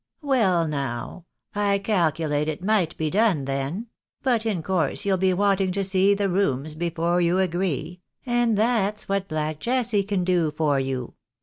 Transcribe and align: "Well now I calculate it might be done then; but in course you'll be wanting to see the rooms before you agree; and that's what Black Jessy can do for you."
"Well 0.23 0.67
now 0.67 1.27
I 1.53 1.77
calculate 1.77 2.47
it 2.47 2.63
might 2.63 2.97
be 2.97 3.11
done 3.11 3.45
then; 3.45 3.85
but 4.23 4.47
in 4.47 4.63
course 4.63 5.05
you'll 5.05 5.17
be 5.19 5.31
wanting 5.31 5.71
to 5.73 5.83
see 5.83 6.15
the 6.15 6.27
rooms 6.27 6.73
before 6.73 7.21
you 7.21 7.37
agree; 7.37 8.01
and 8.25 8.57
that's 8.57 9.07
what 9.07 9.27
Black 9.27 9.59
Jessy 9.59 10.01
can 10.01 10.23
do 10.23 10.49
for 10.49 10.79
you." 10.79 11.13